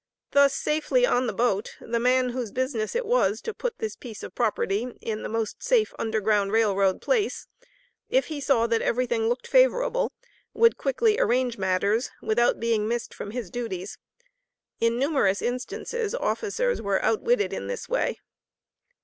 Thus 0.31 0.55
safely 0.55 1.05
on 1.05 1.27
the 1.27 1.31
boat, 1.31 1.75
the 1.79 1.99
man 1.99 2.29
whose 2.29 2.49
business 2.49 2.95
it 2.95 3.05
was 3.05 3.39
to 3.41 3.53
put 3.53 3.77
this 3.77 3.95
piece 3.95 4.23
of 4.23 4.33
property 4.33 4.97
in 4.99 5.21
the 5.21 5.29
most 5.29 5.61
safe 5.61 5.93
Underground 5.99 6.51
Rail 6.51 6.75
Road 6.75 7.03
place, 7.03 7.45
if 8.09 8.25
he 8.25 8.41
saw 8.41 8.65
that 8.65 8.81
every 8.81 9.05
thing 9.05 9.29
looked 9.29 9.45
favorable, 9.45 10.11
would 10.55 10.75
quickly 10.75 11.19
arrange 11.19 11.59
matters 11.59 12.09
without 12.19 12.59
being 12.59 12.87
missed 12.87 13.13
from 13.13 13.29
his 13.29 13.51
duties. 13.51 13.99
In 14.79 14.97
numerous 14.97 15.39
instances, 15.39 16.15
officers 16.15 16.81
were 16.81 17.05
outwitted 17.05 17.53
in 17.53 17.67
this 17.67 17.87
way. 17.87 18.17